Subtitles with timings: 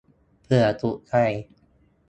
[0.41, 1.13] เผื่อถูกใจ